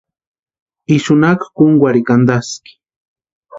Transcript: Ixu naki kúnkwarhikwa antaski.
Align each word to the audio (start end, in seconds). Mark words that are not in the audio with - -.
Ixu 0.95 1.13
naki 1.19 1.47
kúnkwarhikwa 1.55 2.13
antaski. 2.17 2.71